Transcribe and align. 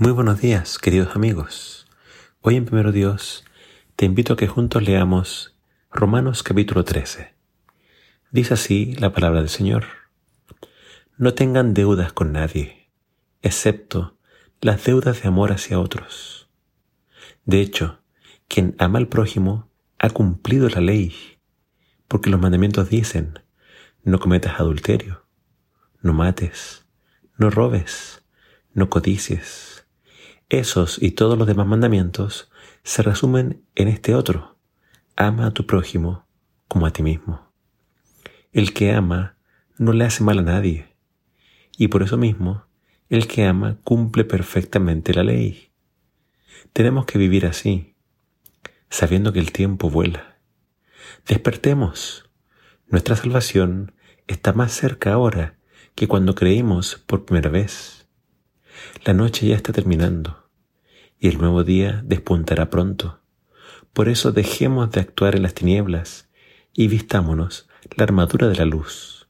Muy 0.00 0.12
buenos 0.12 0.40
días, 0.40 0.78
queridos 0.78 1.16
amigos. 1.16 1.88
Hoy 2.40 2.54
en 2.54 2.66
Primero 2.66 2.92
Dios 2.92 3.44
te 3.96 4.06
invito 4.06 4.34
a 4.34 4.36
que 4.36 4.46
juntos 4.46 4.84
leamos 4.84 5.58
Romanos 5.90 6.44
capítulo 6.44 6.84
13. 6.84 7.34
Dice 8.30 8.54
así 8.54 8.94
la 8.94 9.12
palabra 9.12 9.40
del 9.40 9.48
Señor. 9.48 9.86
No 11.16 11.34
tengan 11.34 11.74
deudas 11.74 12.12
con 12.12 12.30
nadie, 12.30 12.92
excepto 13.42 14.16
las 14.60 14.84
deudas 14.84 15.20
de 15.20 15.26
amor 15.26 15.50
hacia 15.50 15.80
otros. 15.80 16.48
De 17.44 17.60
hecho, 17.60 17.98
quien 18.46 18.76
ama 18.78 19.00
al 19.00 19.08
prójimo 19.08 19.68
ha 19.98 20.10
cumplido 20.10 20.68
la 20.68 20.80
ley, 20.80 21.40
porque 22.06 22.30
los 22.30 22.40
mandamientos 22.40 22.88
dicen, 22.88 23.40
no 24.04 24.20
cometas 24.20 24.60
adulterio, 24.60 25.26
no 26.02 26.12
mates, 26.12 26.86
no 27.36 27.50
robes, 27.50 28.22
no 28.74 28.88
codicies. 28.90 29.87
Esos 30.50 30.96
y 31.02 31.10
todos 31.10 31.36
los 31.36 31.46
demás 31.46 31.66
mandamientos 31.66 32.50
se 32.82 33.02
resumen 33.02 33.66
en 33.74 33.88
este 33.88 34.14
otro. 34.14 34.56
Ama 35.14 35.48
a 35.48 35.50
tu 35.50 35.66
prójimo 35.66 36.26
como 36.68 36.86
a 36.86 36.90
ti 36.90 37.02
mismo. 37.02 37.52
El 38.52 38.72
que 38.72 38.92
ama 38.92 39.36
no 39.76 39.92
le 39.92 40.06
hace 40.06 40.24
mal 40.24 40.38
a 40.38 40.42
nadie. 40.42 40.96
Y 41.76 41.88
por 41.88 42.02
eso 42.02 42.16
mismo, 42.16 42.64
el 43.10 43.26
que 43.26 43.44
ama 43.44 43.76
cumple 43.84 44.24
perfectamente 44.24 45.12
la 45.12 45.22
ley. 45.22 45.70
Tenemos 46.72 47.04
que 47.04 47.18
vivir 47.18 47.44
así, 47.44 47.94
sabiendo 48.88 49.34
que 49.34 49.40
el 49.40 49.52
tiempo 49.52 49.90
vuela. 49.90 50.38
Despertemos. 51.26 52.24
Nuestra 52.86 53.16
salvación 53.16 53.92
está 54.26 54.54
más 54.54 54.72
cerca 54.72 55.12
ahora 55.12 55.58
que 55.94 56.08
cuando 56.08 56.34
creímos 56.34 56.96
por 57.06 57.26
primera 57.26 57.50
vez. 57.50 57.97
La 59.04 59.14
noche 59.14 59.46
ya 59.46 59.56
está 59.56 59.72
terminando 59.72 60.48
y 61.18 61.28
el 61.28 61.38
nuevo 61.38 61.64
día 61.64 62.02
despuntará 62.04 62.70
pronto. 62.70 63.20
Por 63.92 64.08
eso 64.08 64.32
dejemos 64.32 64.90
de 64.90 65.00
actuar 65.00 65.36
en 65.36 65.42
las 65.42 65.54
tinieblas 65.54 66.28
y 66.72 66.88
vistámonos 66.88 67.68
la 67.96 68.04
armadura 68.04 68.48
de 68.48 68.56
la 68.56 68.64
luz. 68.64 69.28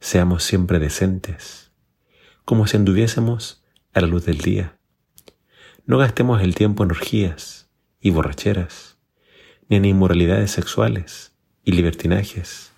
Seamos 0.00 0.44
siempre 0.44 0.78
decentes, 0.78 1.70
como 2.44 2.66
si 2.66 2.76
anduviésemos 2.76 3.62
a 3.92 4.00
la 4.00 4.06
luz 4.06 4.24
del 4.24 4.38
día. 4.38 4.78
No 5.86 5.98
gastemos 5.98 6.42
el 6.42 6.54
tiempo 6.54 6.84
en 6.84 6.90
orgías 6.90 7.70
y 8.00 8.10
borracheras, 8.10 8.98
ni 9.68 9.76
en 9.76 9.84
inmoralidades 9.84 10.50
sexuales 10.50 11.32
y 11.64 11.72
libertinajes, 11.72 12.72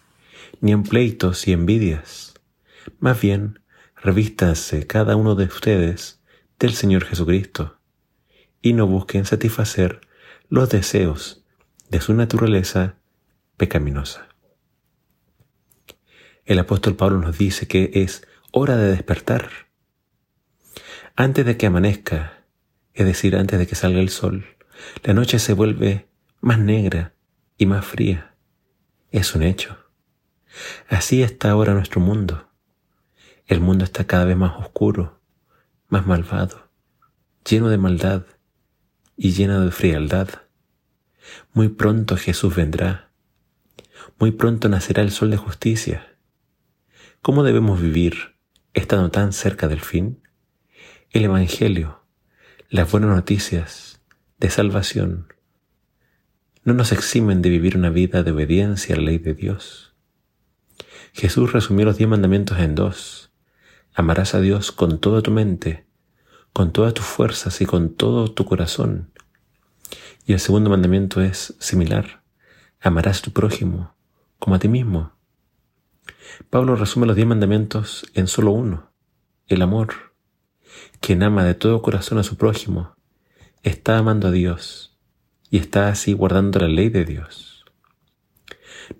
ni 0.61 0.72
en 0.72 0.83
pleitos 0.83 1.47
y 1.48 1.53
envidias 1.53 2.31
más 2.98 3.20
bien, 3.20 3.59
revístanse 4.03 4.87
cada 4.87 5.17
uno 5.17 5.34
de 5.34 5.45
ustedes 5.45 6.23
del 6.59 6.75
Señor 6.75 7.05
Jesucristo 7.05 7.79
y 8.62 8.73
no 8.73 8.87
busquen 8.87 9.25
satisfacer 9.25 10.01
los 10.48 10.69
deseos 10.70 11.45
de 11.89 12.01
su 12.01 12.15
naturaleza 12.15 12.97
pecaminosa. 13.56 14.28
El 16.45 16.59
apóstol 16.59 16.97
Pablo 16.97 17.19
nos 17.19 17.39
dice 17.39 17.69
que 17.69 17.91
es 17.95 18.27
hora 18.53 18.77
de 18.77 18.91
despertar. 18.91 19.51
Antes 21.15 21.47
de 21.47 21.56
que 21.56 21.67
amanezca, 21.67 22.45
es 22.95 23.06
decir, 23.06 23.37
antes 23.37 23.59
de 23.59 23.67
que 23.67 23.75
salga 23.75 24.01
el 24.01 24.09
sol, 24.09 24.47
la 25.03 25.15
noche 25.15 25.39
se 25.39 25.53
vuelve 25.53 26.09
más 26.41 26.59
negra 26.59 27.15
y 27.56 27.67
más 27.67 27.84
fría. 27.84 28.34
Es 29.11 29.34
un 29.34 29.43
hecho. 29.43 29.78
Así 30.89 31.23
está 31.23 31.51
ahora 31.51 31.75
nuestro 31.75 32.01
mundo. 32.01 32.50
El 33.51 33.61
mundo 33.61 33.83
está 33.83 34.06
cada 34.06 34.27
vez 34.27 34.37
más 34.37 34.61
oscuro, 34.61 35.20
más 35.89 36.06
malvado, 36.06 36.70
lleno 37.45 37.69
de 37.69 37.79
maldad 37.79 38.25
y 39.17 39.33
lleno 39.33 39.65
de 39.65 39.73
frialdad. 39.73 40.29
Muy 41.53 41.69
pronto 41.69 42.17
Jesús 42.17 42.55
vendrá. 42.55 43.11
Muy 44.21 44.31
pronto 44.31 44.69
nacerá 44.69 45.03
el 45.03 45.11
sol 45.11 45.33
de 45.33 45.37
justicia. 45.37 46.16
¿Cómo 47.22 47.43
debemos 47.43 47.83
vivir 47.83 48.37
estando 48.72 49.11
tan 49.11 49.33
cerca 49.33 49.67
del 49.67 49.81
fin? 49.81 50.22
El 51.11 51.25
Evangelio, 51.25 52.05
las 52.69 52.88
buenas 52.88 53.11
noticias 53.11 54.00
de 54.38 54.49
salvación, 54.49 55.27
no 56.62 56.72
nos 56.72 56.93
eximen 56.93 57.43
de 57.43 57.49
vivir 57.49 57.77
una 57.77 57.91
vida 57.91 58.22
de 58.22 58.31
obediencia 58.31 58.94
a 58.94 58.99
la 58.99 59.06
ley 59.06 59.19
de 59.19 59.34
Dios. 59.34 59.97
Jesús 61.12 61.53
resumió 61.53 61.84
los 61.87 61.97
diez 61.97 62.09
mandamientos 62.09 62.56
en 62.61 62.77
dos 62.77 63.30
Amarás 64.00 64.34
a 64.34 64.41
Dios 64.41 64.72
con 64.72 64.99
toda 64.99 65.21
tu 65.21 65.31
mente, 65.31 65.84
con 66.55 66.72
todas 66.72 66.94
tus 66.94 67.05
fuerzas 67.05 67.61
y 67.61 67.66
con 67.66 67.93
todo 67.93 68.33
tu 68.33 68.47
corazón. 68.47 69.11
Y 70.25 70.33
el 70.33 70.41
segundo 70.41 70.71
mandamiento 70.71 71.21
es 71.21 71.55
similar. 71.59 72.22
Amarás 72.81 73.19
a 73.19 73.22
tu 73.25 73.33
prójimo 73.33 73.94
como 74.38 74.56
a 74.56 74.59
ti 74.59 74.69
mismo. 74.69 75.12
Pablo 76.49 76.77
resume 76.77 77.06
los 77.06 77.15
diez 77.15 77.28
mandamientos 77.28 78.11
en 78.15 78.27
solo 78.27 78.53
uno, 78.53 78.91
el 79.49 79.61
amor. 79.61 80.15
Quien 81.00 81.22
ama 81.22 81.44
de 81.44 81.53
todo 81.53 81.82
corazón 81.82 82.17
a 82.17 82.22
su 82.22 82.38
prójimo 82.38 82.97
está 83.62 83.99
amando 83.99 84.28
a 84.28 84.31
Dios 84.31 84.99
y 85.50 85.59
está 85.59 85.88
así 85.88 86.15
guardando 86.15 86.59
la 86.59 86.69
ley 86.69 86.88
de 86.88 87.05
Dios. 87.05 87.67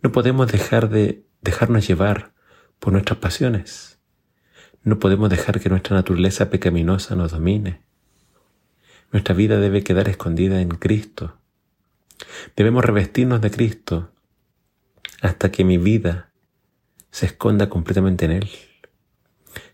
No 0.03 0.13
podemos 0.13 0.53
dejar 0.53 0.91
de 0.91 1.27
dejarnos 1.41 1.89
llevar 1.89 2.35
por 2.79 2.93
nuestras 2.93 3.19
pasiones. 3.19 4.00
No 4.83 4.99
podemos 4.99 5.29
dejar 5.29 5.61
que 5.61 5.69
nuestra 5.69 5.97
naturaleza 5.97 6.49
pecaminosa 6.49 7.15
nos 7.15 7.33
domine. 7.33 7.83
Nuestra 9.13 9.35
vida 9.35 9.59
debe 9.59 9.85
quedar 9.85 10.09
escondida 10.09 10.61
en 10.61 10.71
Cristo. 10.71 11.37
Debemos 12.57 12.85
revestirnos 12.85 13.41
de 13.41 13.51
Cristo 13.51 14.13
hasta 15.21 15.51
que 15.51 15.65
mi 15.65 15.77
vida 15.77 16.33
se 17.11 17.27
esconda 17.27 17.69
completamente 17.69 18.25
en 18.25 18.33
Él. 18.33 18.51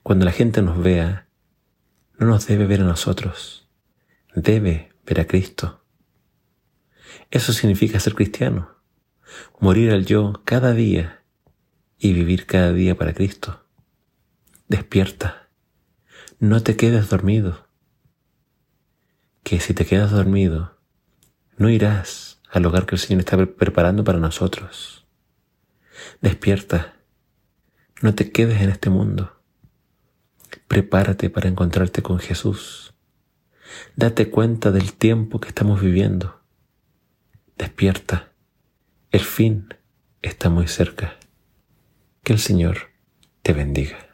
Cuando 0.02 0.24
la 0.24 0.32
gente 0.32 0.62
nos 0.62 0.82
vea, 0.82 1.28
no 2.18 2.26
nos 2.26 2.46
debe 2.46 2.66
ver 2.66 2.80
a 2.80 2.84
nosotros, 2.84 3.68
debe 4.34 4.92
ver 5.04 5.20
a 5.20 5.26
Cristo. 5.26 5.84
Eso 7.30 7.52
significa 7.52 8.00
ser 8.00 8.14
cristiano, 8.14 8.76
morir 9.60 9.90
al 9.92 10.06
yo 10.06 10.42
cada 10.44 10.72
día 10.72 11.22
y 11.98 12.12
vivir 12.12 12.46
cada 12.46 12.72
día 12.72 12.96
para 12.96 13.14
Cristo. 13.14 13.65
Despierta. 14.68 15.48
No 16.40 16.60
te 16.64 16.76
quedes 16.76 17.08
dormido. 17.08 17.68
Que 19.44 19.60
si 19.60 19.74
te 19.74 19.86
quedas 19.86 20.10
dormido, 20.10 20.76
no 21.56 21.70
irás 21.70 22.42
al 22.50 22.66
hogar 22.66 22.84
que 22.84 22.96
el 22.96 23.00
Señor 23.00 23.20
está 23.20 23.36
preparando 23.46 24.02
para 24.02 24.18
nosotros. 24.18 25.06
Despierta. 26.20 26.96
No 28.02 28.16
te 28.16 28.32
quedes 28.32 28.60
en 28.60 28.70
este 28.70 28.90
mundo. 28.90 29.40
Prepárate 30.66 31.30
para 31.30 31.48
encontrarte 31.48 32.02
con 32.02 32.18
Jesús. 32.18 32.92
Date 33.94 34.30
cuenta 34.30 34.72
del 34.72 34.94
tiempo 34.94 35.38
que 35.38 35.48
estamos 35.48 35.80
viviendo. 35.80 36.40
Despierta. 37.56 38.32
El 39.12 39.20
fin 39.20 39.68
está 40.22 40.50
muy 40.50 40.66
cerca. 40.66 41.20
Que 42.24 42.32
el 42.32 42.40
Señor 42.40 42.90
te 43.42 43.52
bendiga. 43.52 44.05